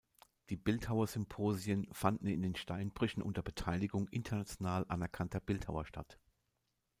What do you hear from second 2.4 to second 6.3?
den Steinbrüchen unter Beteiligung international anerkannter Bildhauer statt.